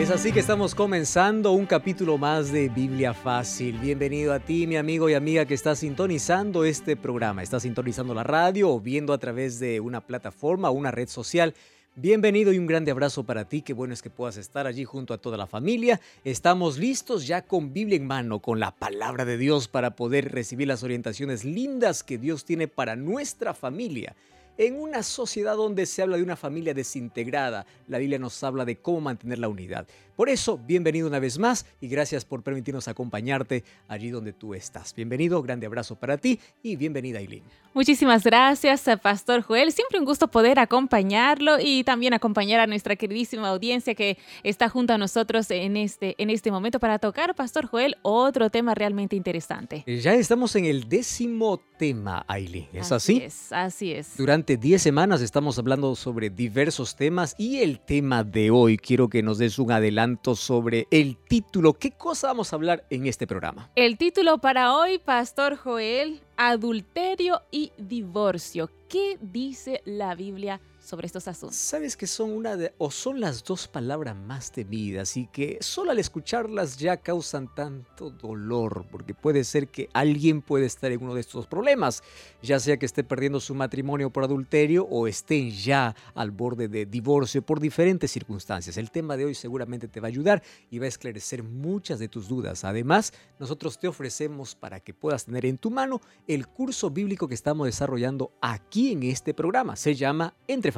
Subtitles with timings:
[0.00, 3.76] Es así que estamos comenzando un capítulo más de Biblia Fácil.
[3.76, 7.42] Bienvenido a ti, mi amigo y amiga que está sintonizando este programa.
[7.42, 11.54] Está sintonizando la radio o viendo a través de una plataforma o una red social.
[11.96, 13.60] Bienvenido y un grande abrazo para ti.
[13.60, 16.00] Qué bueno es que puedas estar allí junto a toda la familia.
[16.24, 20.66] Estamos listos ya con Biblia en mano, con la palabra de Dios para poder recibir
[20.66, 24.16] las orientaciones lindas que Dios tiene para nuestra familia.
[24.60, 28.76] En una sociedad donde se habla de una familia desintegrada, la Biblia nos habla de
[28.76, 29.88] cómo mantener la unidad.
[30.16, 34.94] Por eso, bienvenido una vez más y gracias por permitirnos acompañarte allí donde tú estás.
[34.94, 37.42] Bienvenido, grande abrazo para ti y bienvenida Aileen.
[37.72, 39.72] Muchísimas gracias, Pastor Joel.
[39.72, 44.92] Siempre un gusto poder acompañarlo y también acompañar a nuestra queridísima audiencia que está junto
[44.92, 49.84] a nosotros en este, en este momento para tocar, Pastor Joel, otro tema realmente interesante.
[49.86, 52.68] Ya estamos en el décimo tema, Aileen.
[52.74, 53.16] ¿Es así?
[53.16, 54.16] Así es, así es.
[54.18, 59.22] Durante 10 semanas estamos hablando sobre diversos temas y el tema de hoy quiero que
[59.22, 61.72] nos des un adelanto sobre el título.
[61.72, 63.70] ¿Qué cosa vamos a hablar en este programa?
[63.76, 68.68] El título para hoy, Pastor Joel, adulterio y divorcio.
[68.90, 71.56] ¿Qué dice la Biblia sobre estos asuntos?
[71.56, 75.92] Sabes que son una de, o son las dos palabras más temidas y que solo
[75.92, 81.14] al escucharlas ya causan tanto dolor, porque puede ser que alguien puede estar en uno
[81.14, 82.02] de estos problemas,
[82.42, 86.86] ya sea que esté perdiendo su matrimonio por adulterio o esté ya al borde de
[86.86, 88.76] divorcio por diferentes circunstancias.
[88.76, 92.08] El tema de hoy seguramente te va a ayudar y va a esclarecer muchas de
[92.08, 92.64] tus dudas.
[92.64, 97.34] Además, nosotros te ofrecemos para que puedas tener en tu mano el curso bíblico que
[97.34, 99.76] estamos desarrollando aquí en este programa.
[99.76, 100.72] Se llama Entre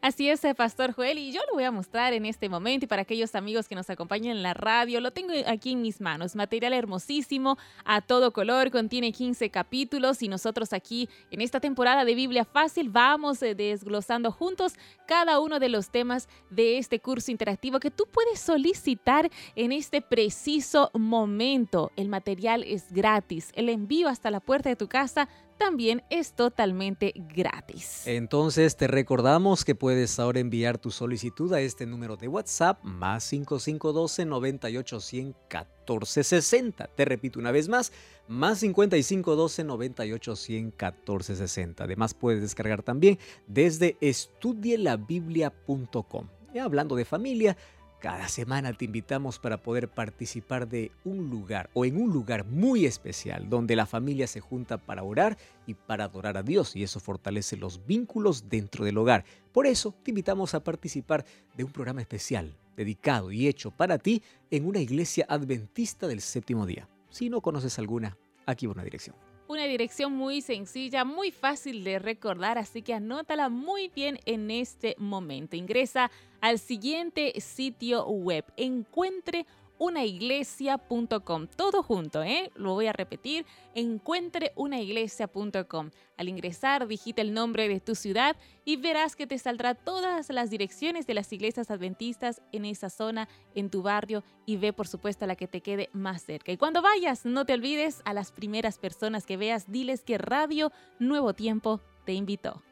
[0.00, 2.88] Así es, eh, Pastor Joel, y yo lo voy a mostrar en este momento y
[2.88, 6.34] para aquellos amigos que nos acompañan en la radio, lo tengo aquí en mis manos.
[6.36, 12.14] Material hermosísimo, a todo color, contiene 15 capítulos y nosotros aquí en esta temporada de
[12.14, 14.74] Biblia Fácil vamos eh, desglosando juntos
[15.06, 20.00] cada uno de los temas de este curso interactivo que tú puedes solicitar en este
[20.00, 21.92] preciso momento.
[21.96, 25.28] El material es gratis, el envío hasta la puerta de tu casa
[25.58, 28.06] también es totalmente gratis.
[28.06, 33.24] Entonces te recordamos que puedes ahora enviar tu solicitud a este número de WhatsApp más
[33.24, 36.86] 5512 98 100 1460.
[36.88, 37.92] Te repito una vez más,
[38.28, 41.84] más 5512 98 100 1460.
[41.84, 46.28] Además puedes descargar también desde estudielabiblia.com.
[46.52, 47.56] Y hablando de familia,
[48.04, 52.84] cada semana te invitamos para poder participar de un lugar o en un lugar muy
[52.84, 57.00] especial donde la familia se junta para orar y para adorar a Dios y eso
[57.00, 59.24] fortalece los vínculos dentro del hogar.
[59.54, 61.24] Por eso te invitamos a participar
[61.56, 66.66] de un programa especial dedicado y hecho para ti en una iglesia adventista del séptimo
[66.66, 66.86] día.
[67.08, 69.16] Si no conoces alguna, aquí va una dirección.
[69.46, 74.96] Una dirección muy sencilla, muy fácil de recordar, así que anótala muy bien en este
[74.98, 75.54] momento.
[75.54, 76.10] Ingresa
[76.40, 79.44] al siguiente sitio web, encuentre
[79.78, 81.06] unaiglesiacom
[81.48, 82.50] Todo junto, ¿eh?
[82.54, 85.90] Lo voy a repetir, encuentreunaiglesia.com.
[86.16, 90.50] Al ingresar, digita el nombre de tu ciudad y verás que te saldrá todas las
[90.50, 95.26] direcciones de las iglesias adventistas en esa zona, en tu barrio y ve por supuesto
[95.26, 96.52] la que te quede más cerca.
[96.52, 100.70] Y cuando vayas, no te olvides a las primeras personas que veas, diles que Radio
[100.98, 102.62] Nuevo Tiempo te invitó.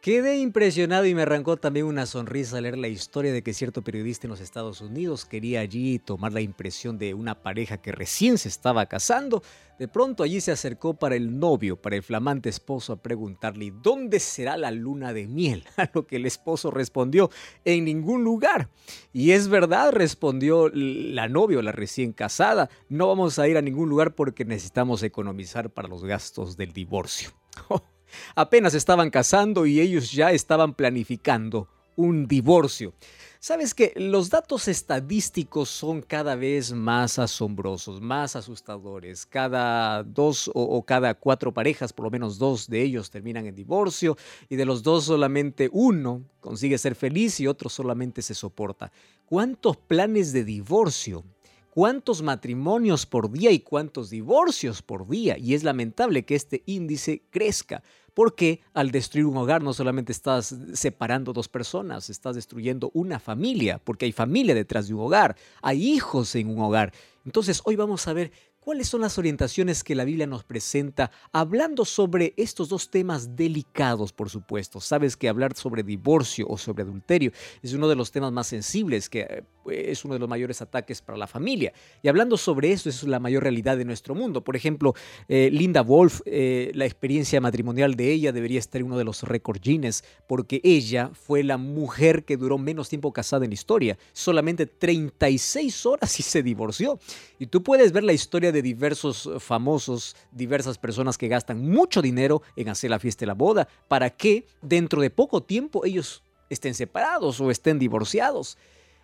[0.00, 3.82] Quedé impresionado y me arrancó también una sonrisa al leer la historia de que cierto
[3.82, 8.38] periodista en los Estados Unidos quería allí tomar la impresión de una pareja que recién
[8.38, 9.42] se estaba casando.
[9.78, 14.20] De pronto allí se acercó para el novio, para el flamante esposo, a preguntarle ¿dónde
[14.20, 15.64] será la luna de miel?
[15.76, 17.28] A lo que el esposo respondió
[17.66, 18.70] en ningún lugar.
[19.12, 23.90] Y es verdad, respondió la novia, la recién casada, no vamos a ir a ningún
[23.90, 27.32] lugar porque necesitamos economizar para los gastos del divorcio.
[28.34, 32.94] Apenas estaban casando y ellos ya estaban planificando un divorcio.
[33.42, 39.24] Sabes que los datos estadísticos son cada vez más asombrosos, más asustadores.
[39.24, 44.18] Cada dos o, cada cuatro parejas, por lo menos dos de ellos terminan en divorcio
[44.50, 48.92] y de los dos solamente uno consigue ser feliz y otro solamente se soporta.
[49.24, 51.24] ¿Cuántos planes de divorcio
[51.70, 55.38] cuántos matrimonios por día y cuántos divorcios por día.
[55.38, 57.82] Y es lamentable que este índice crezca,
[58.14, 63.80] porque al destruir un hogar no solamente estás separando dos personas, estás destruyendo una familia,
[63.82, 66.92] porque hay familia detrás de un hogar, hay hijos en un hogar.
[67.24, 71.86] Entonces hoy vamos a ver ¿Cuáles son las orientaciones que la Biblia nos presenta hablando
[71.86, 74.82] sobre estos dos temas delicados, por supuesto?
[74.82, 79.08] Sabes que hablar sobre divorcio o sobre adulterio es uno de los temas más sensibles,
[79.08, 81.72] que eh, es uno de los mayores ataques para la familia.
[82.02, 84.44] Y hablando sobre eso, es la mayor realidad de nuestro mundo.
[84.44, 84.94] Por ejemplo,
[85.26, 89.22] eh, Linda Wolf, eh, la experiencia matrimonial de ella debería estar en uno de los
[89.22, 93.96] récord Guinness, porque ella fue la mujer que duró menos tiempo casada en la historia,
[94.12, 96.98] solamente 36 horas y se divorció.
[97.38, 102.02] Y tú puedes ver la historia de diversos eh, famosos, diversas personas que gastan mucho
[102.02, 106.22] dinero en hacer la fiesta y la boda, para que dentro de poco tiempo ellos
[106.48, 108.58] estén separados o estén divorciados.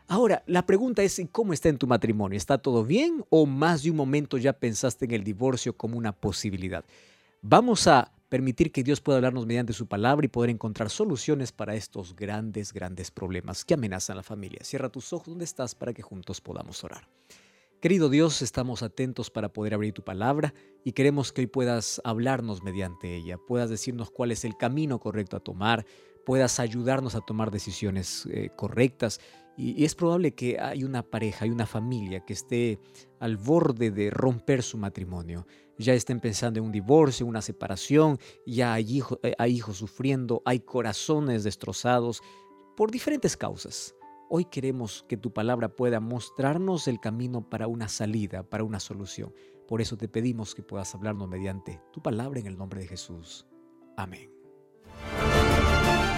[0.08, 2.36] Ahora, la pregunta es, ¿cómo está en tu matrimonio?
[2.36, 6.12] ¿Está todo bien o más de un momento ya pensaste en el divorcio como una
[6.12, 6.84] posibilidad?
[7.42, 11.74] Vamos a permitir que Dios pueda hablarnos mediante su palabra y poder encontrar soluciones para
[11.74, 14.60] estos grandes, grandes problemas que amenazan a la familia.
[14.62, 17.06] Cierra tus ojos donde estás para que juntos podamos orar.
[17.80, 22.62] Querido Dios, estamos atentos para poder abrir tu palabra y queremos que hoy puedas hablarnos
[22.62, 25.84] mediante ella, puedas decirnos cuál es el camino correcto a tomar,
[26.24, 29.20] puedas ayudarnos a tomar decisiones eh, correctas.
[29.58, 32.80] Y, es probable que hay una pareja, hay una familia que esté
[33.20, 35.46] al borde de romper su matrimonio.
[35.76, 40.60] Ya estén pensando en un divorcio, una separación, ya hay, eh, hay hijos sufriendo, hay
[40.60, 42.22] corazones destrozados
[42.74, 43.95] por diferentes causas.
[44.28, 49.32] Hoy queremos que tu palabra pueda mostrarnos el camino para una salida, para una solución.
[49.68, 53.46] Por eso te pedimos que puedas hablarnos mediante tu palabra en el nombre de Jesús.
[53.96, 54.30] Amén.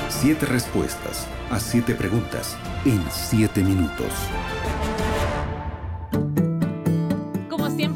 [0.09, 2.57] Siete respuestas a siete preguntas
[2.87, 4.13] en siete minutos.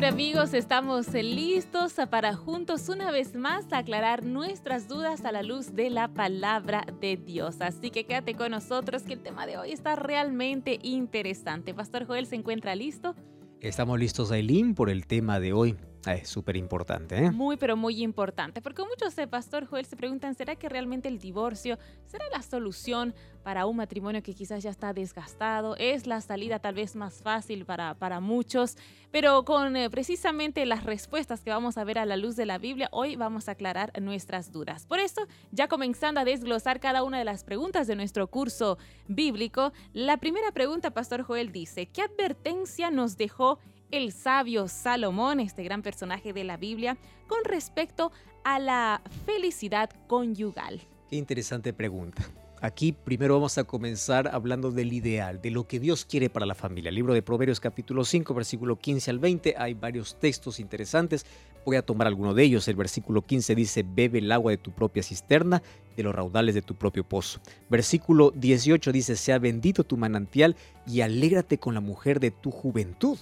[0.02, 5.76] Siempre amigos, estamos listos para juntos una vez más aclarar nuestras dudas a la luz
[5.76, 7.60] de la palabra de Dios.
[7.60, 11.72] Así que quédate con nosotros que el tema de hoy está realmente interesante.
[11.72, 13.14] Pastor Joel, ¿se encuentra listo?
[13.60, 15.76] Estamos listos, Aileen, por el tema de hoy.
[16.04, 17.30] Ah, es súper importante, ¿eh?
[17.30, 18.60] Muy, pero muy importante.
[18.60, 23.14] Porque muchos de Pastor Joel se preguntan, ¿será que realmente el divorcio será la solución
[23.44, 25.76] para un matrimonio que quizás ya está desgastado?
[25.76, 28.76] ¿Es la salida tal vez más fácil para, para muchos?
[29.12, 32.58] Pero con eh, precisamente las respuestas que vamos a ver a la luz de la
[32.58, 34.86] Biblia, hoy vamos a aclarar nuestras dudas.
[34.86, 38.76] Por eso, ya comenzando a desglosar cada una de las preguntas de nuestro curso
[39.06, 43.60] bíblico, la primera pregunta, Pastor Joel, dice, ¿qué advertencia nos dejó
[43.92, 46.96] el sabio Salomón, este gran personaje de la Biblia,
[47.28, 48.10] con respecto
[48.42, 50.80] a la felicidad conyugal?
[51.08, 52.24] Qué interesante pregunta.
[52.62, 56.54] Aquí primero vamos a comenzar hablando del ideal, de lo que Dios quiere para la
[56.54, 56.90] familia.
[56.90, 61.26] El libro de Proverbios capítulo 5, versículo 15 al 20, hay varios textos interesantes.
[61.66, 62.68] Voy a tomar alguno de ellos.
[62.68, 65.60] El versículo 15 dice, bebe el agua de tu propia cisterna,
[65.96, 67.40] de los raudales de tu propio pozo.
[67.68, 70.54] Versículo 18 dice, sea bendito tu manantial
[70.86, 73.18] y alégrate con la mujer de tu juventud.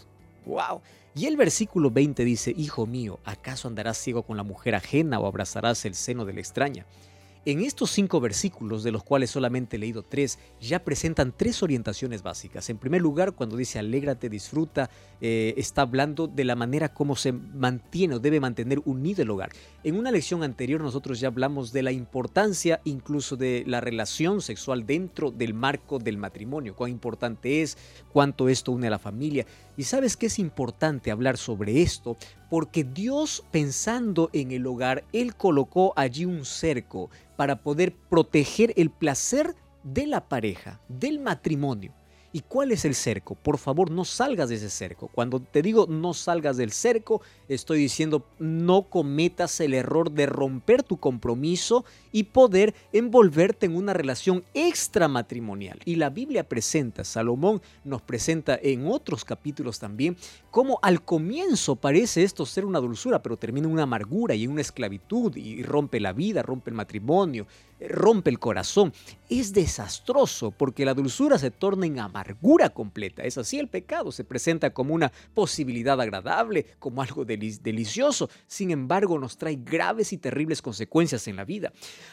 [0.46, 0.80] ¡Wow!
[1.14, 5.26] Y el versículo 20 dice, Hijo mío, ¿acaso andarás ciego con la mujer ajena o
[5.26, 6.86] abrazarás el seno de la extraña?
[7.46, 12.22] En estos cinco versículos, de los cuales solamente he leído tres, ya presentan tres orientaciones
[12.22, 12.68] básicas.
[12.68, 14.90] En primer lugar, cuando dice alégrate, disfruta,
[15.22, 19.50] eh, está hablando de la manera como se mantiene o debe mantener unido el hogar.
[19.84, 24.84] En una lección anterior nosotros ya hablamos de la importancia incluso de la relación sexual
[24.84, 27.78] dentro del marco del matrimonio, cuán importante es,
[28.12, 29.46] cuánto esto une a la familia.
[29.78, 32.18] Y sabes que es importante hablar sobre esto
[32.50, 38.90] porque Dios pensando en el hogar, Él colocó allí un cerco para poder proteger el
[38.90, 41.94] placer de la pareja, del matrimonio.
[42.32, 43.34] ¿Y cuál es el cerco?
[43.34, 45.08] Por favor, no salgas de ese cerco.
[45.08, 50.84] Cuando te digo no salgas del cerco, estoy diciendo no cometas el error de romper
[50.84, 55.80] tu compromiso y poder envolverte en una relación extramatrimonial.
[55.84, 60.16] Y la Biblia presenta, Salomón nos presenta en otros capítulos también,
[60.50, 64.50] cómo al comienzo parece esto ser una dulzura, pero termina en una amargura y en
[64.50, 67.46] una esclavitud y rompe la vida, rompe el matrimonio,
[67.88, 68.92] rompe el corazón.
[69.28, 73.22] Es desastroso porque la dulzura se torna en amargura completa.
[73.22, 78.28] Es así el pecado, se presenta como una posibilidad agradable, como algo delicioso.
[78.46, 81.72] Sin embargo, nos trae graves y terribles consecuencias en la vida.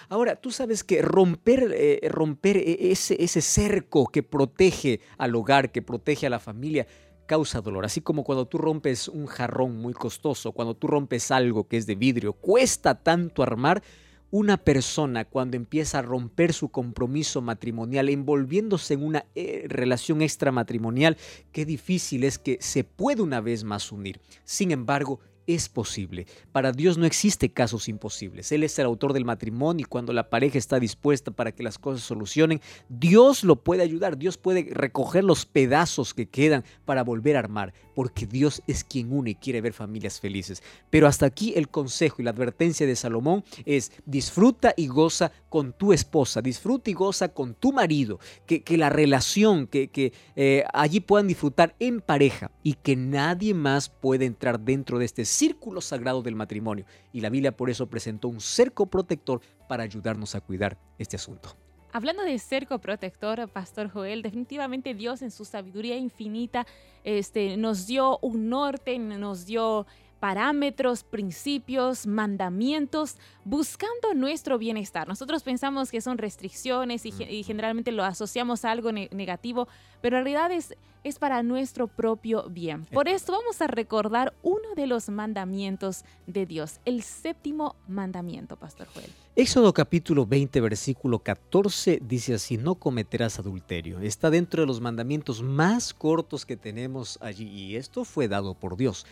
[0.09, 5.71] Ahora, tú sabes que romper, eh, romper e, ese, ese cerco que protege al hogar,
[5.71, 6.87] que protege a la familia,
[7.27, 7.85] causa dolor.
[7.85, 11.85] Así como cuando tú rompes un jarrón muy costoso, cuando tú rompes algo que es
[11.85, 13.83] de vidrio, cuesta tanto armar,
[14.29, 21.17] una persona cuando empieza a romper su compromiso matrimonial, envolviéndose en una eh, relación extramatrimonial,
[21.51, 24.19] qué difícil es que se pueda una vez más unir.
[24.43, 26.27] Sin embargo, es posible.
[26.51, 28.51] Para Dios no existe casos imposibles.
[28.51, 31.79] Él es el autor del matrimonio y cuando la pareja está dispuesta para que las
[31.79, 34.17] cosas solucionen, Dios lo puede ayudar.
[34.17, 39.11] Dios puede recoger los pedazos que quedan para volver a armar, porque Dios es quien
[39.11, 40.61] une y quiere ver familias felices.
[40.89, 45.71] Pero hasta aquí el consejo y la advertencia de Salomón es disfruta y goza con
[45.73, 50.65] tu esposa, disfruta y goza con tu marido, que, que la relación, que, que eh,
[50.73, 55.81] allí puedan disfrutar en pareja y que nadie más puede entrar dentro de este círculo
[55.81, 56.85] sagrado del matrimonio.
[57.13, 61.55] Y la Biblia por eso presentó un cerco protector para ayudarnos a cuidar este asunto.
[61.93, 66.67] Hablando de cerco protector, Pastor Joel, definitivamente Dios en su sabiduría infinita
[67.03, 69.87] este, nos dio un norte, nos dio
[70.19, 75.07] parámetros, principios, mandamientos, buscando nuestro bienestar.
[75.07, 79.67] Nosotros pensamos que son restricciones y, generalmente lo asociamos a algo negativo,
[80.01, 82.85] pero en realidad es, es para nuestro propio bien.
[82.85, 88.87] Por esto vamos a recordar uno de los mandamientos de Dios, el séptimo mandamiento, Pastor
[88.93, 89.09] Joel.
[89.35, 93.99] Éxodo capítulo 20, versículo 14 dice así, no cometerás adulterio.
[93.99, 98.77] Está dentro de los mandamientos más cortos que tenemos allí y esto fue dado por
[98.77, 99.05] Dios.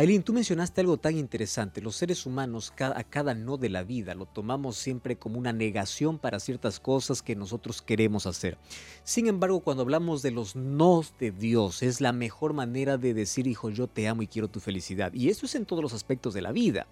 [0.00, 1.82] Aileen, tú mencionaste algo tan interesante.
[1.82, 6.18] Los seres humanos, a cada no de la vida, lo tomamos siempre como una negación
[6.18, 8.56] para ciertas cosas que nosotros queremos hacer.
[9.04, 13.46] Sin embargo, cuando hablamos de los no de Dios, es la mejor manera de decir,
[13.46, 15.12] hijo, yo te amo y quiero tu felicidad.
[15.12, 16.86] Y eso es en todos los aspectos de la vida.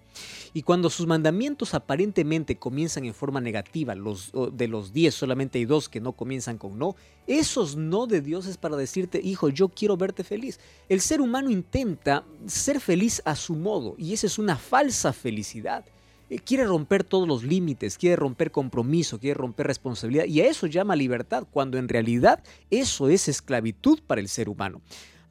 [0.53, 5.65] Y cuando sus mandamientos aparentemente comienzan en forma negativa, los, de los 10 solamente hay
[5.65, 9.69] dos que no comienzan con no, esos no de Dios es para decirte, hijo, yo
[9.69, 10.59] quiero verte feliz.
[10.89, 15.85] El ser humano intenta ser feliz a su modo y esa es una falsa felicidad.
[16.29, 20.67] Eh, quiere romper todos los límites, quiere romper compromiso, quiere romper responsabilidad y a eso
[20.67, 24.81] llama libertad, cuando en realidad eso es esclavitud para el ser humano.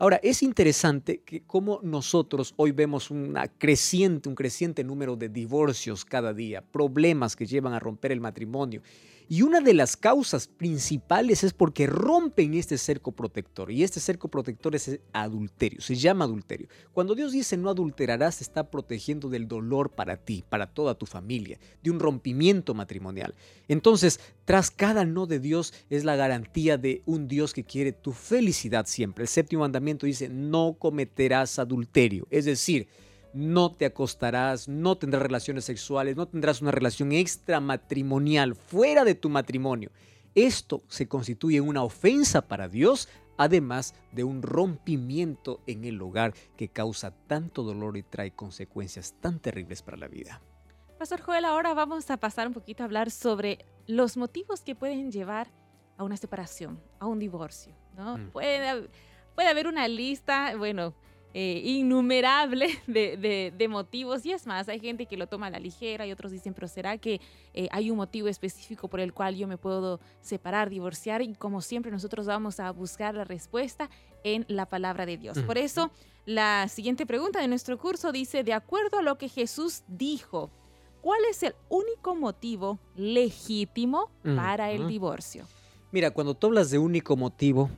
[0.01, 3.11] Ahora, es interesante que como nosotros hoy vemos
[3.59, 8.81] creciente, un creciente número de divorcios cada día, problemas que llevan a romper el matrimonio.
[9.31, 13.71] Y una de las causas principales es porque rompen este cerco protector.
[13.71, 16.69] Y este cerco protector es adulterio, se llama adulterio.
[16.95, 21.59] Cuando Dios dice no adulterarás, está protegiendo del dolor para ti, para toda tu familia,
[21.83, 23.35] de un rompimiento matrimonial.
[23.69, 28.13] Entonces, tras cada no de Dios es la garantía de un Dios que quiere tu
[28.13, 29.25] felicidad siempre.
[29.25, 32.27] El séptimo mandamiento dice, no cometerás adulterio.
[32.31, 32.89] Es decir,
[33.33, 39.29] no te acostarás, no tendrás relaciones sexuales, no tendrás una relación extramatrimonial fuera de tu
[39.29, 39.91] matrimonio.
[40.35, 46.69] Esto se constituye una ofensa para Dios, además de un rompimiento en el hogar que
[46.69, 50.41] causa tanto dolor y trae consecuencias tan terribles para la vida.
[50.99, 55.13] Pastor Joel, ahora vamos a pasar un poquito a hablar sobre los motivos que pueden
[55.13, 55.49] llevar
[55.97, 57.75] a una separación, a un divorcio.
[57.97, 58.19] ¿no?
[58.19, 58.31] Mm.
[58.31, 58.89] Puede,
[59.35, 60.95] puede haber una lista, bueno,
[61.35, 66.07] eh, innumerable de, motivos y es más, hay gente que lo toma a la ligera
[66.07, 67.21] y otros dicen, pero ¿será que
[67.53, 71.21] eh, hay un motivo específico por el cual yo me puedo separar, divorciar?
[71.21, 73.91] Y como siempre nosotros vamos a buscar la respuesta
[74.25, 75.39] en la palabra de Dios.
[75.41, 75.91] Por eso,
[76.25, 80.51] la siguiente pregunta de nuestro curso dice, de acuerdo a lo que Jesús dijo,
[81.03, 85.45] ¿cuál es el único motivo legítimo para el divorcio?
[85.91, 87.71] Mira, cuando tú hablas de único motivo,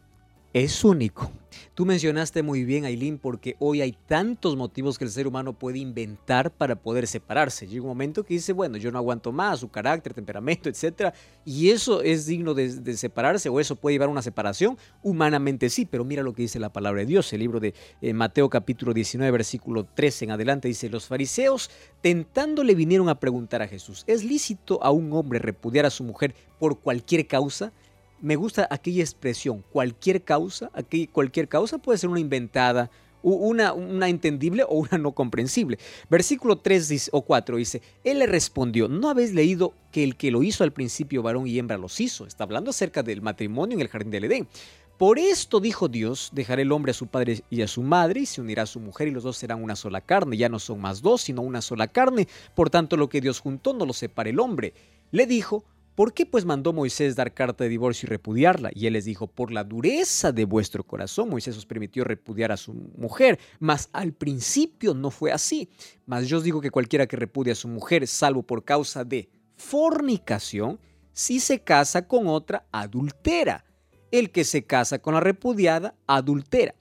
[0.52, 1.30] es único.
[1.74, 5.78] Tú mencionaste muy bien, Aileen, porque hoy hay tantos motivos que el ser humano puede
[5.78, 7.66] inventar para poder separarse.
[7.66, 11.14] Llega un momento que dice, bueno, yo no aguanto más, su carácter, temperamento, etc.
[11.44, 14.76] Y eso es digno de, separarse o eso puede llevar a una separación.
[15.02, 17.32] Humanamente sí, pero mira lo que dice la palabra de Dios.
[17.32, 22.74] El libro de eh, Mateo capítulo 19, versículo 13 en adelante dice, los fariseos tentándole
[22.74, 26.80] vinieron a preguntar a Jesús, ¿es lícito a un hombre repudiar a su mujer por
[26.80, 27.72] cualquier causa?
[28.20, 32.90] Me gusta aquella expresión, cualquier causa, aquí cualquier causa puede ser una inventada,
[33.22, 35.78] una, una entendible o una no comprensible.
[36.08, 40.42] Versículo 3 o 4 dice, Él le respondió, ¿no habéis leído que el que lo
[40.42, 42.26] hizo al principio varón y hembra los hizo?
[42.26, 44.48] Está hablando acerca del matrimonio en el jardín del Edén.
[45.00, 48.26] Por esto dijo Dios, dejará el hombre a su padre y a su madre y
[48.26, 50.36] se unirá a su mujer y los dos serán una sola carne.
[50.36, 52.28] Ya no son más dos, sino una sola carne.
[52.54, 54.74] Por tanto, lo que Dios juntó no lo separe el hombre.
[55.10, 55.64] Le dijo,
[56.00, 58.70] ¿Por qué pues mandó Moisés dar carta de divorcio y repudiarla?
[58.74, 62.56] Y él les dijo, por la dureza de vuestro corazón, Moisés os permitió repudiar a
[62.56, 65.68] su mujer, mas al principio no fue así.
[66.06, 69.28] Mas yo os digo que cualquiera que repudia a su mujer, salvo por causa de
[69.56, 70.80] fornicación,
[71.12, 73.66] si se casa con otra, adultera.
[74.10, 76.74] El que se casa con la repudiada, adultera.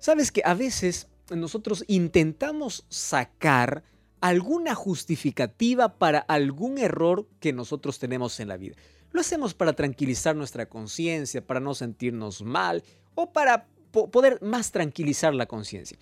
[0.00, 3.84] Sabes que a veces nosotros intentamos sacar
[4.24, 8.74] alguna justificativa para algún error que nosotros tenemos en la vida.
[9.12, 12.82] Lo hacemos para tranquilizar nuestra conciencia, para no sentirnos mal
[13.14, 15.98] o para poder más tranquilizar la conciencia.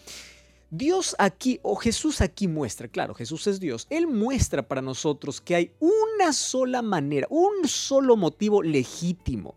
[0.70, 5.56] Dios aquí, o Jesús aquí muestra, claro, Jesús es Dios, Él muestra para nosotros que
[5.56, 9.56] hay una sola manera, un solo motivo legítimo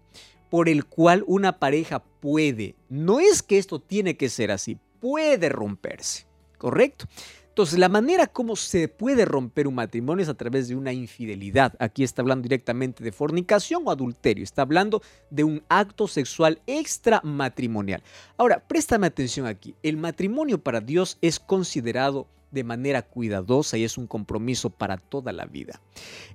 [0.50, 5.50] por el cual una pareja puede, no es que esto tiene que ser así, puede
[5.50, 6.25] romperse,
[6.57, 7.05] ¿correcto?
[7.55, 11.74] Entonces, la manera como se puede romper un matrimonio es a través de una infidelidad.
[11.79, 14.43] Aquí está hablando directamente de fornicación o adulterio.
[14.43, 18.03] Está hablando de un acto sexual extramatrimonial.
[18.35, 19.74] Ahora, préstame atención aquí.
[19.83, 25.32] El matrimonio para Dios es considerado de manera cuidadosa y es un compromiso para toda
[25.32, 25.82] la vida.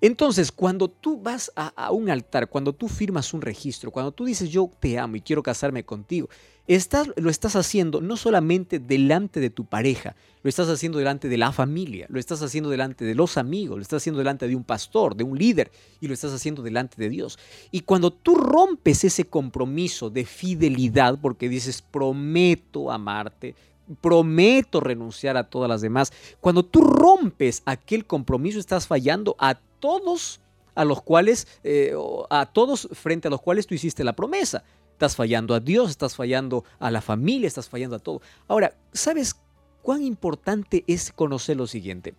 [0.00, 4.50] Entonces, cuando tú vas a, un altar, cuando tú firmas un registro, cuando tú dices
[4.50, 6.28] yo te amo y quiero casarme contigo,
[6.66, 11.36] estás, lo estás haciendo no solamente delante de tu pareja, lo estás haciendo delante de
[11.36, 14.64] la familia, lo estás haciendo delante de los amigos, lo estás haciendo delante de un
[14.64, 17.38] pastor, de un líder y lo estás haciendo delante de Dios.
[17.70, 23.54] Y cuando tú rompes ese compromiso de fidelidad, porque dices prometo amarte,
[24.00, 26.12] prometo renunciar a todas las demás.
[26.40, 30.40] Cuando tú rompes aquel compromiso, estás fallando a todos
[30.74, 31.94] a los cuales, eh,
[32.30, 34.64] a todos frente a los cuales tú hiciste la promesa.
[34.92, 38.20] Estás fallando a Dios, estás fallando a la familia, estás fallando a todo.
[38.48, 39.34] Ahora, ¿sabes
[39.82, 42.14] cuán importante es conocer lo siguiente?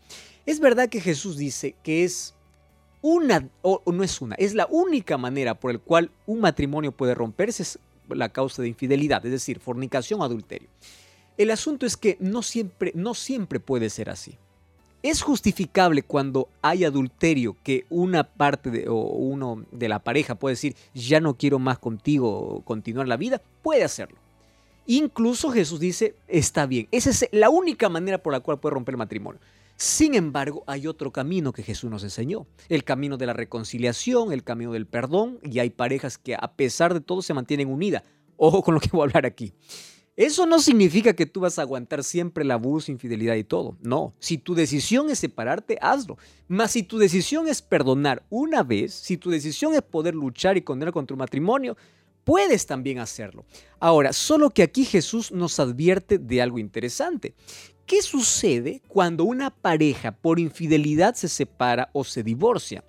[0.46, 2.34] Es verdad que Jesús dice que es
[3.02, 7.16] una, o no es una, es la única manera por el cual un matrimonio puede
[7.16, 10.70] romperse es la causa de infidelidad, es decir, fornicación o adulterio.
[11.38, 14.38] El asunto es que no siempre, no siempre puede ser así.
[15.04, 20.54] Es justificable cuando hay adulterio que una parte de, o uno de la pareja puede
[20.54, 24.18] decir, ya no quiero más contigo continuar la vida, puede hacerlo.
[24.86, 28.94] Incluso Jesús dice, está bien, esa es la única manera por la cual puede romper
[28.94, 29.42] el matrimonio.
[29.76, 34.44] Sin embargo, hay otro camino que Jesús nos enseñó, el camino de la reconciliación, el
[34.44, 38.04] camino del perdón, y hay parejas que a pesar de todo se mantienen unidas.
[38.38, 39.54] Ojo con lo que voy a hablar aquí.
[40.22, 43.76] Eso no significa que tú vas a aguantar siempre el abuso, infidelidad y todo.
[43.82, 46.20] No, si tu decisión es separarte, hazlo.
[46.48, 50.62] Mas si tu decisión es perdonar una vez, si tu decisión es poder luchar y
[50.62, 51.76] condenar contra tu matrimonio,
[52.24, 53.46] puedes también hacerlo.
[53.80, 57.34] Ahora, solo que aquí Jesús nos advierte de algo interesante.
[57.88, 62.84] ¿Qué sucede cuando una pareja por infidelidad se separa o se divorcia?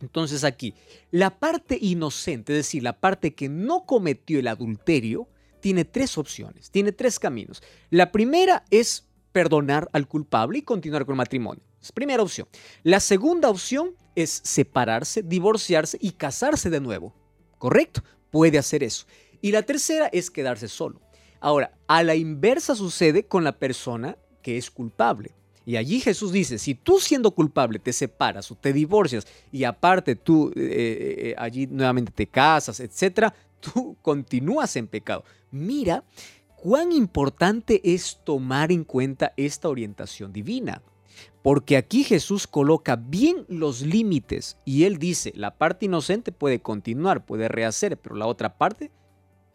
[0.00, 0.74] Entonces aquí,
[1.12, 5.28] la parte inocente, es decir, la parte que no cometió el adulterio,
[5.64, 7.62] tiene tres opciones, tiene tres caminos.
[7.88, 11.64] La primera es perdonar al culpable y continuar con el matrimonio.
[11.80, 12.46] Es primera opción.
[12.82, 17.14] La segunda opción es separarse, divorciarse y casarse de nuevo.
[17.56, 18.04] ¿Correcto?
[18.30, 19.06] Puede hacer eso.
[19.40, 21.00] Y la tercera es quedarse solo.
[21.40, 25.34] Ahora, a la inversa sucede con la persona que es culpable.
[25.66, 30.14] Y allí Jesús dice, si tú siendo culpable te separas o te divorcias y aparte
[30.14, 35.24] tú eh, eh, eh, allí nuevamente te casas, etcétera, tú continúas en pecado.
[35.50, 36.04] Mira
[36.56, 40.82] cuán importante es tomar en cuenta esta orientación divina.
[41.42, 47.26] Porque aquí Jesús coloca bien los límites y él dice, la parte inocente puede continuar,
[47.26, 48.90] puede rehacer, pero la otra parte,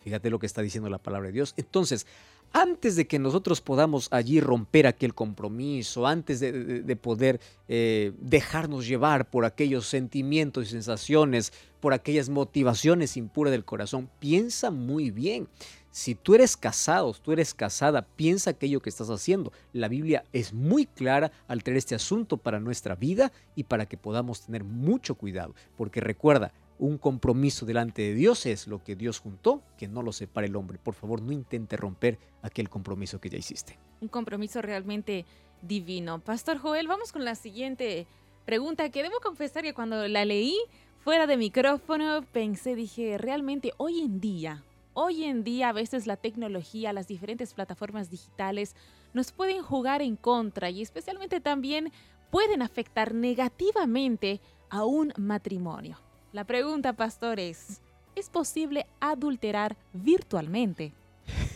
[0.01, 1.55] fíjate lo que está diciendo la palabra de Dios.
[1.57, 2.05] Entonces,
[2.53, 9.29] antes de que nosotros podamos allí romper aquel compromiso, antes de, poder eh, dejarnos llevar
[9.29, 15.47] por aquellos sentimientos y sensaciones, por aquellas motivaciones impuras del corazón, piensa muy bien.
[15.91, 19.51] Si tú eres casado, tú eres casada, piensa aquello que estás haciendo.
[19.73, 23.97] La Biblia es muy clara al tener este asunto para nuestra vida y para que
[23.97, 25.55] podamos tener mucho cuidado.
[25.77, 30.13] Porque recuerda, un compromiso delante de Dios es lo que Dios juntó, que no lo
[30.13, 30.79] separe el hombre.
[30.79, 33.77] Por favor, no intente romper aquel compromiso que ya hiciste.
[34.01, 35.25] Un compromiso realmente
[35.61, 36.19] divino.
[36.19, 38.07] Pastor Joel, vamos con la siguiente
[38.45, 40.57] pregunta que debo confesar que cuando la leí
[40.99, 44.63] fuera de micrófono pensé, dije, realmente hoy en día,
[44.93, 48.75] hoy en día a veces la tecnología, las diferentes plataformas digitales
[49.13, 51.91] nos pueden jugar en contra y especialmente también
[52.31, 54.39] pueden afectar negativamente
[54.69, 55.97] a un matrimonio.
[56.31, 57.81] La pregunta, pastor, es,
[58.15, 60.93] ¿es posible adulterar virtualmente?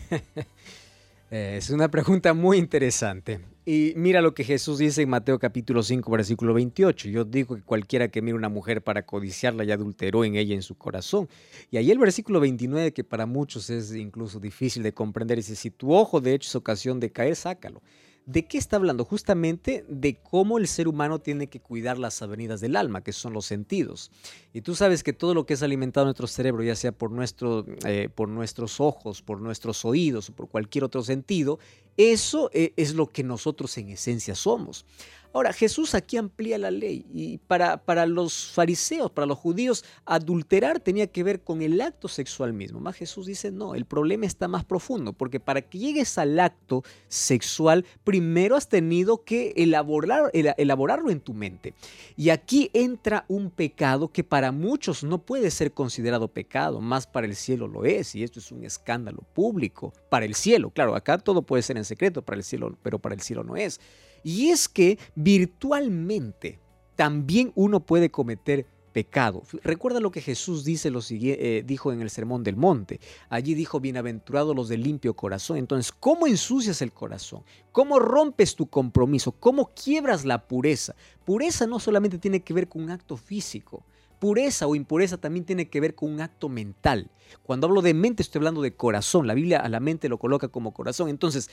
[1.29, 3.39] es una pregunta muy interesante.
[3.67, 7.07] Y mira lo que Jesús dice en Mateo capítulo 5, versículo 28.
[7.09, 10.63] Yo digo que cualquiera que mire una mujer para codiciarla ya adulteró en ella en
[10.63, 11.29] su corazón.
[11.69, 15.69] Y ahí el versículo 29, que para muchos es incluso difícil de comprender, dice, si
[15.69, 17.83] tu ojo de hecho es ocasión de caer, sácalo.
[18.25, 19.03] ¿De qué está hablando?
[19.03, 23.33] Justamente de cómo el ser humano tiene que cuidar las avenidas del alma, que son
[23.33, 24.11] los sentidos.
[24.53, 27.11] Y tú sabes que todo lo que es alimentado en nuestro cerebro, ya sea por,
[27.11, 31.59] nuestro, eh, por nuestros ojos, por nuestros oídos o por cualquier otro sentido,
[31.97, 34.85] Eso eh, es lo que nosotros en esencia somos.
[35.33, 40.79] Ahora, Jesús aquí amplía la ley y para, para, los fariseos, para los judíos, adulterar
[40.79, 42.79] tenía que ver con el acto sexual mismo.
[42.79, 46.83] Más Jesús dice, no, el problema está más profundo, porque para que llegues al acto
[47.07, 51.73] sexual, primero has tenido que elaborar, elaborarlo en tu mente.
[52.15, 57.25] Y aquí entra un pecado que para muchos no puede ser considerado pecado, más para
[57.25, 59.93] el cielo lo es, y esto es un escándalo público.
[60.09, 63.15] Para el cielo, claro, acá todo puede ser en secreto para el cielo, pero para
[63.15, 63.79] el cielo no es.
[64.23, 66.59] Y es que virtualmente
[66.95, 69.43] también uno puede cometer pecado.
[69.63, 73.01] Recuerda lo que Jesús dice, lo eh, dijo en el Sermón del Monte.
[73.27, 75.57] Allí dijo, bienaventurados los de limpio corazón.
[75.57, 77.43] Entonces, ¿cómo ensucias el corazón?
[77.71, 79.33] ¿Cómo rompes tu compromiso?
[79.33, 80.95] ¿Cómo quiebras la pureza?
[81.25, 83.83] Pureza no solamente tiene que ver con un acto físico.
[84.19, 87.11] Pureza o impureza también tiene que ver con un acto mental.
[87.41, 89.27] Cuando hablo de mente estoy hablando de corazón.
[89.27, 91.09] La Biblia a la mente lo coloca como corazón.
[91.09, 91.49] Entonces,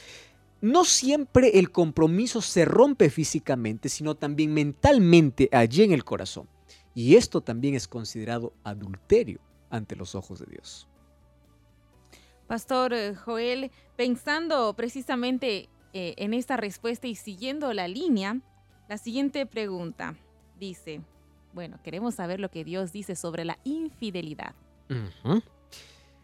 [0.61, 6.49] no siempre el compromiso se rompe físicamente, sino también mentalmente allí en el corazón.
[6.95, 10.87] Y esto también es considerado adulterio ante los ojos de Dios.
[12.47, 18.41] Pastor eh, Joel, pensando precisamente eh, en esta respuesta y siguiendo la línea,
[18.89, 20.17] la siguiente pregunta
[20.59, 21.01] dice,
[21.53, 24.55] bueno, queremos saber lo que Dios dice sobre la infidelidad.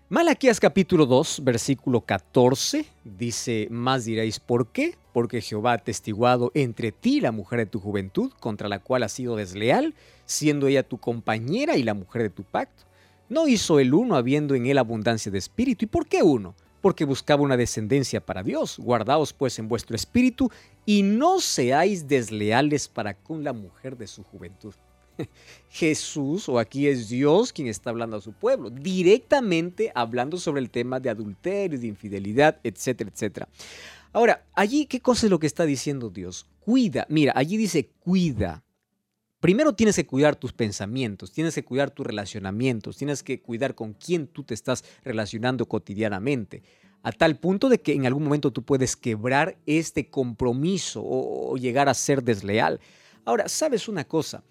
[0.09, 4.95] Malaquías capítulo 2, versículo 14, dice, más diréis, ¿por qué?
[5.13, 9.11] Porque Jehová ha testiguado entre ti la mujer de tu juventud, contra la cual has
[9.11, 12.85] sido desleal, siendo ella tu compañera y la mujer de tu pacto.
[13.29, 15.87] No hizo el uno habiendo en él abundancia de espíritu.
[15.87, 16.55] ¿Y por qué uno?
[16.83, 18.79] Porque buscaba una descendencia para Dios.
[18.79, 20.53] Guardaos pues en vuestro espíritu
[20.85, 24.73] y no seáis desleales para con la mujer de su juventud.
[25.69, 30.71] Jesús, o aquí es Dios quien está hablando a su pueblo, directamente hablando sobre el
[30.71, 33.49] tema de adulterio, de infidelidad, etcétera, etcétera.
[34.13, 36.47] Ahora, allí, ¿qué cosa es lo que está diciendo Dios?
[36.61, 38.65] Cuida, mira, allí dice cuida.
[39.41, 43.93] Primero tienes que cuidar tus pensamientos, tienes que cuidar tus relacionamientos, tienes que cuidar con
[43.93, 46.63] quién tú te estás relacionando cotidianamente,
[47.03, 51.89] a tal punto de que en algún momento tú puedes quebrar este compromiso o, llegar
[51.89, 52.81] a ser desleal.
[53.27, 54.43] Ahora, ¿sabes una cosa?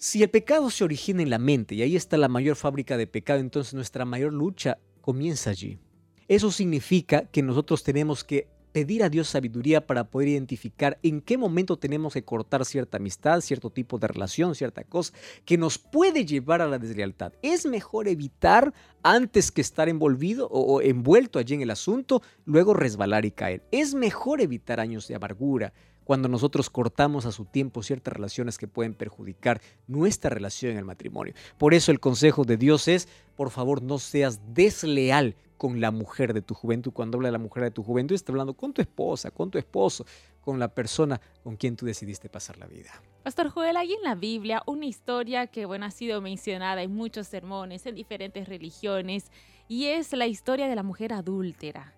[0.00, 3.08] Si el pecado se origina en la mente y ahí está la mayor fábrica de
[3.08, 5.80] pecado, entonces nuestra mayor lucha comienza allí.
[6.28, 11.36] Eso significa que nosotros tenemos que pedir a Dios sabiduría para poder identificar en qué
[11.36, 15.12] momento tenemos que cortar cierta amistad, cierto tipo de relación, cierta cosa
[15.44, 17.32] que nos puede llevar a la deslealtad.
[17.42, 23.24] Es mejor evitar antes que estar envolvido o, envuelto allí en el asunto, luego resbalar
[23.24, 23.64] y caer.
[23.72, 25.72] Es mejor evitar años de amargura,
[26.08, 30.86] cuando nosotros cortamos a su tiempo ciertas relaciones que pueden perjudicar nuestra relación en el
[30.86, 31.34] matrimonio.
[31.58, 36.32] Por eso el consejo de Dios es, por favor, no seas desleal con la mujer
[36.32, 36.92] de tu juventud.
[36.94, 39.58] Cuando habla de la mujer de tu juventud, está hablando con tu esposa, con tu
[39.58, 40.06] esposo,
[40.40, 43.02] con la persona con quien tú decidiste pasar la vida.
[43.22, 47.26] Pastor Joel, hay en la Biblia una historia que bueno, ha sido mencionada en muchos
[47.26, 49.30] sermones, en diferentes religiones,
[49.68, 51.92] y es la historia de la mujer adúltera,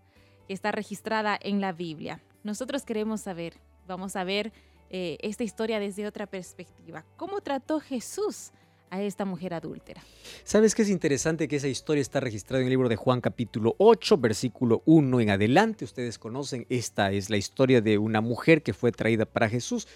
[0.48, 2.20] que está registrada en la Biblia.
[2.42, 3.54] Nosotros queremos saber,
[3.90, 4.52] vamos a ver
[4.88, 7.04] eh, esta historia desde otra perspectiva.
[7.16, 8.52] ¿Cómo trató Jesús
[8.88, 10.02] a esta mujer adúltera?
[10.44, 13.74] ¿Sabes qué es interesante que esa historia está registrada en el libro de Juan capítulo
[13.78, 15.84] 8, versículo 1 en adelante?
[15.84, 19.86] Ustedes conocen, esta es la historia de una mujer que fue traída para Jesús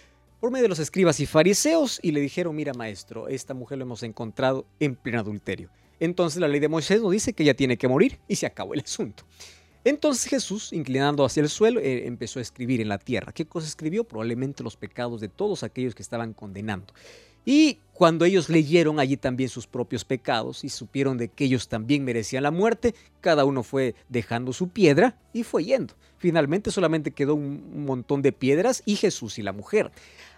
[0.41, 3.85] por medio de los escribas y fariseos y le dijeron, mira maestro, esta mujer lo
[3.85, 5.71] hemos encontrado en pleno adulterio.
[6.01, 8.75] Entonces la ley de Moisés nos dice que ella tiene que morir y se acabó
[8.75, 9.25] el asunto.
[9.85, 13.33] Entonces Jesús, inclinando hacia el suelo, eh, empezó a escribir en la tierra.
[13.33, 14.05] ¿Qué cosa escribió?
[14.05, 16.95] Probablemente los pecados de todos aquellos que estaban condenando.
[17.45, 22.03] Y cuando ellos leyeron allí también sus propios pecados y supieron de que ellos también
[22.05, 25.95] merecían la muerte, cada uno fue dejando su piedra y fue yendo.
[26.17, 29.93] Finalmente solamente quedó un montón de piedras y Jesús y la mujer.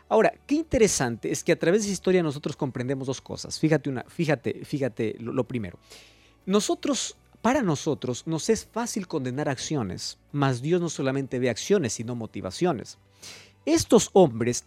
[0.09, 3.59] Ahora, qué interesante es que a través de esa historia nosotros comprendemos dos cosas.
[3.59, 5.79] Fíjate una, fíjate, fíjate lo primero.
[6.45, 12.17] Nosotros para nosotros nos es fácil condenar acciones, mas Dios no solamente ve acciones, sino
[12.17, 12.99] motivaciones.
[13.65, 14.65] Estos hombres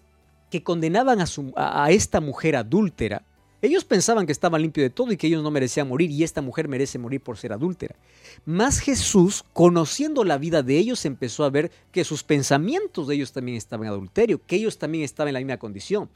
[0.50, 1.20] que condenaban
[1.58, 3.26] a, esta mujer adúltera,
[3.62, 6.42] ellos pensaban que estaban limpios de todo y que ellos no merecían morir y esta
[6.42, 7.98] mujer merece morir por ser adúltera.
[8.46, 13.34] Mas Jesús, conociendo la vida de ellos, empezó a ver que sus pensamientos de ellos
[13.34, 16.10] también estaban en adulterio, que ellos también estaban en la misma condición.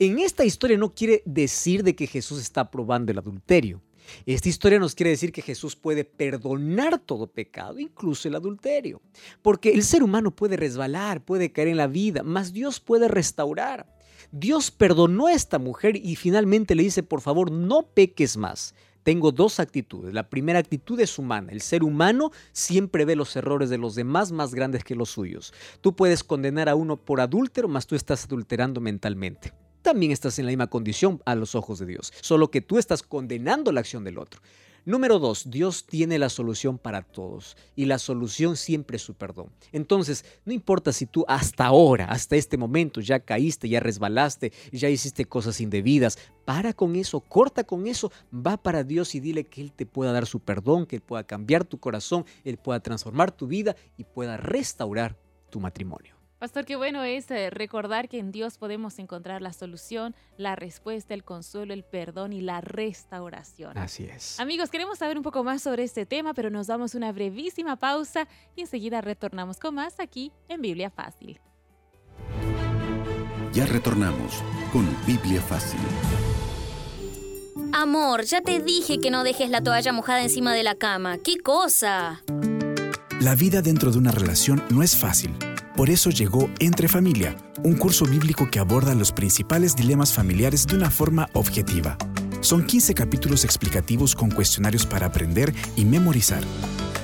[0.00, 3.80] En esta historia no quiere decir de que Jesús está aprobando el adulterio.
[4.26, 9.00] Esta historia nos quiere decir que Jesús puede perdonar todo pecado, incluso el adulterio,
[9.42, 13.86] porque el ser humano puede resbalar, puede caer en la vida, mas Dios puede restaurar.
[14.30, 18.74] Dios perdonó a esta mujer y finalmente le dice, por favor, no peques más
[19.08, 20.12] tengo dos actitudes.
[20.12, 21.50] La primera actitud es humana.
[21.52, 25.54] El ser humano siempre ve los errores de los demás más grandes que los suyos.
[25.80, 30.46] Tú puedes condenar a uno por adúltero, mas tú estás adulterando mentalmente también estás en
[30.46, 34.04] la misma condición a los ojos de Dios, solo que tú estás condenando la acción
[34.04, 34.40] del otro.
[34.88, 39.50] Número dos, Dios tiene la solución para todos y la solución siempre es su perdón.
[39.70, 44.88] Entonces, no importa si tú hasta ahora, hasta este momento, ya caíste, ya resbalaste, ya
[44.88, 49.60] hiciste cosas indebidas, para con eso, corta con eso, va para Dios y dile que
[49.60, 53.30] Él te pueda dar su perdón, que Él pueda cambiar tu corazón, Él pueda transformar
[53.30, 55.18] tu vida y pueda restaurar
[55.50, 56.17] tu matrimonio.
[56.38, 61.12] Pastor, qué bueno es eh, recordar que en Dios podemos encontrar la solución, la respuesta,
[61.12, 63.76] el consuelo, el perdón y la restauración.
[63.76, 64.38] Así es.
[64.38, 68.28] Amigos, queremos saber un poco más sobre este tema, pero nos damos una brevísima pausa
[68.54, 71.40] y enseguida retornamos con más aquí en Biblia Fácil.
[73.52, 74.40] Ya retornamos
[74.72, 75.80] con Biblia Fácil.
[77.72, 81.18] Amor, ya te dije que no dejes la toalla mojada encima de la cama.
[81.18, 82.22] ¿Qué cosa?
[83.20, 85.34] La vida dentro de una relación no es fácil.
[85.78, 90.74] Por eso llegó Entre Familia, un curso bíblico que aborda los principales dilemas familiares de
[90.74, 91.96] una forma objetiva.
[92.40, 96.42] Son 15 capítulos explicativos con cuestionarios para aprender y memorizar.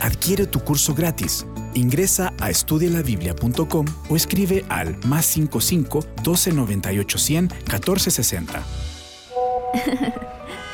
[0.00, 1.46] Adquiere tu curso gratis.
[1.74, 8.64] Ingresa a estudialabiblia.com o escribe al más 55 1298 100 1460.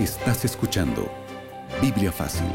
[0.00, 1.10] Estás escuchando
[1.82, 2.46] Biblia Fácil.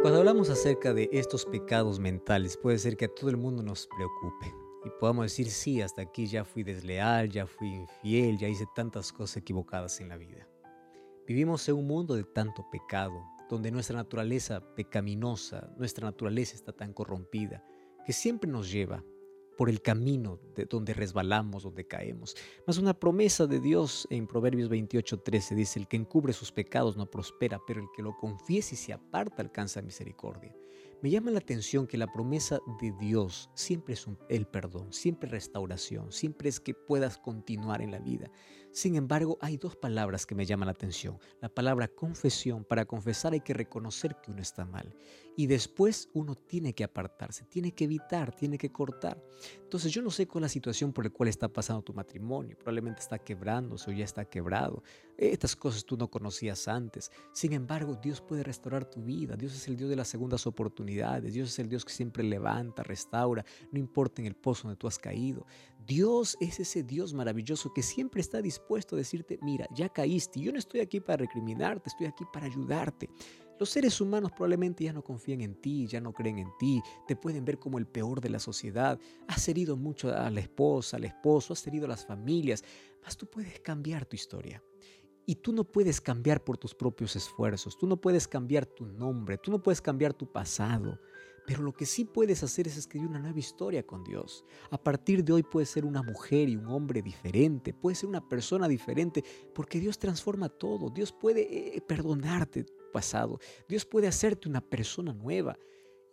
[0.00, 3.86] Cuando hablamos acerca de estos pecados mentales, puede ser que a todo el mundo nos
[3.88, 4.54] preocupe
[4.86, 9.12] y podamos decir, sí, hasta aquí ya fui desleal, ya fui infiel, ya hice tantas
[9.12, 10.48] cosas equivocadas en la vida.
[11.26, 16.94] Vivimos en un mundo de tanto pecado, donde nuestra naturaleza pecaminosa, nuestra naturaleza está tan
[16.94, 17.62] corrompida,
[18.06, 19.04] que siempre nos lleva
[19.58, 22.36] por el camino de donde resbalamos, donde caemos.
[22.64, 27.10] Más una promesa de Dios en Proverbios 28:13 dice, el que encubre sus pecados no
[27.10, 30.54] prospera, pero el que lo confiese y se aparta alcanza misericordia.
[31.02, 36.12] Me llama la atención que la promesa de Dios siempre es el perdón, siempre restauración,
[36.12, 38.30] siempre es que puedas continuar en la vida.
[38.72, 41.18] Sin embargo, hay dos palabras que me llaman la atención.
[41.40, 44.94] La palabra confesión, para confesar hay que reconocer que uno está mal.
[45.36, 49.22] Y después uno tiene que apartarse, tiene que evitar, tiene que cortar.
[49.62, 52.56] Entonces yo no sé cuál es la situación por la cual está pasando tu matrimonio.
[52.56, 54.82] Probablemente está quebrándose o ya está quebrado.
[55.16, 57.12] Estas cosas tú no conocías antes.
[57.32, 59.36] Sin embargo, Dios puede restaurar tu vida.
[59.36, 61.32] Dios es el Dios de las segundas oportunidades.
[61.32, 64.88] Dios es el Dios que siempre levanta, restaura, no importa en el pozo donde tú
[64.88, 65.46] has caído.
[65.86, 70.52] Dios es ese Dios maravilloso que siempre está dispuesto a decirte, mira, ya caíste, yo
[70.52, 73.08] no estoy aquí para recriminarte, estoy aquí para ayudarte.
[73.58, 77.16] Los seres humanos probablemente ya no confían en ti, ya no creen en ti, te
[77.16, 79.00] pueden ver como el peor de la sociedad.
[79.26, 82.62] Has herido mucho a la esposa, al esposo, has herido a las familias,
[83.02, 84.62] mas tú puedes cambiar tu historia.
[85.26, 89.38] Y tú no puedes cambiar por tus propios esfuerzos, tú no puedes cambiar tu nombre,
[89.38, 90.98] tú no puedes cambiar tu pasado.
[91.48, 94.44] Pero lo que sí puedes hacer es escribir una nueva historia con Dios.
[94.70, 98.28] A partir de hoy puedes ser una mujer y un hombre diferente, puedes ser una
[98.28, 100.90] persona diferente, porque Dios transforma todo.
[100.90, 103.40] Dios puede eh, perdonarte tu pasado.
[103.66, 105.58] Dios puede hacerte una persona nueva.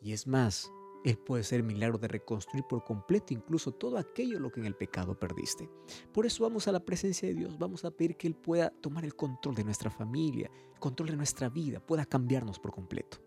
[0.02, 0.72] Y es más,
[1.04, 4.76] Él puede ser milagro de reconstruir por completo incluso todo aquello lo que en el
[4.76, 5.70] pecado perdiste.
[6.14, 9.04] Por eso vamos a la presencia de Dios, vamos a pedir que Él pueda tomar
[9.04, 13.25] el control de nuestra familia, el control de nuestra vida, pueda cambiarnos por completo.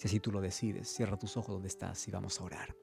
[0.00, 2.74] Si así tú lo decides, cierra tus ojos donde estás y vamos a orar.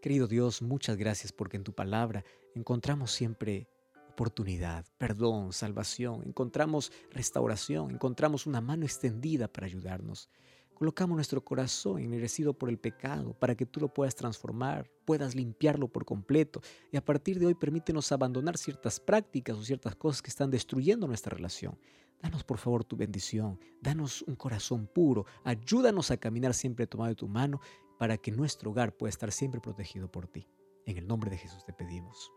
[0.00, 3.68] Querido Dios, muchas gracias porque en tu palabra encontramos siempre
[4.08, 10.30] oportunidad, perdón, salvación, encontramos restauración, encontramos una mano extendida para ayudarnos.
[10.76, 15.88] Colocamos nuestro corazón enmerecido por el pecado para que tú lo puedas transformar, puedas limpiarlo
[15.88, 16.60] por completo
[16.92, 21.06] y a partir de hoy permítenos abandonar ciertas prácticas o ciertas cosas que están destruyendo
[21.06, 21.78] nuestra relación.
[22.20, 27.16] Danos por favor tu bendición, danos un corazón puro, ayúdanos a caminar siempre tomado de
[27.16, 27.58] tu mano
[27.98, 30.46] para que nuestro hogar pueda estar siempre protegido por ti.
[30.84, 32.30] En el nombre de Jesús te pedimos.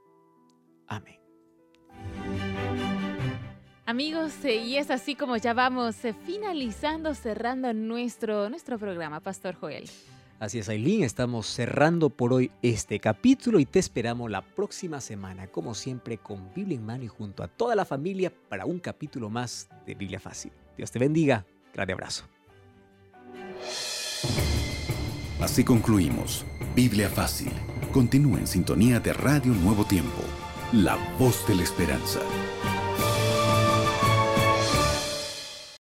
[0.88, 1.19] Amén.
[3.89, 9.56] Amigos, eh, y es así como ya vamos eh, finalizando, cerrando nuestro, nuestro programa, Pastor
[9.56, 9.89] Joel.
[10.39, 15.47] Así es, Aileen, estamos cerrando por hoy este capítulo y te esperamos la próxima semana,
[15.47, 19.32] como siempre, con Biblia en mano y junto a toda la familia para un capítulo
[19.32, 20.52] más de Biblia Fácil.
[20.78, 21.43] Dios te bendiga.
[21.73, 22.25] Gran abrazo.
[25.41, 26.45] Así concluimos.
[26.75, 27.52] Biblia Fácil.
[27.91, 30.21] Continúa en sintonía de Radio Nuevo Tiempo,
[30.73, 32.19] la voz de la esperanza.